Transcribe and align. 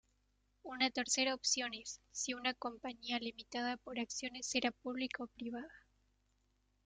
Una 0.63 0.89
tercera 0.89 1.35
opción 1.35 1.75
es, 1.75 2.01
si 2.09 2.33
una 2.33 2.55
compañía 2.55 3.19
limitada 3.19 3.77
por 3.77 3.99
acciones 3.99 4.47
será 4.47 4.71
pública 4.71 5.21
o 5.25 5.27
privada. 5.27 5.69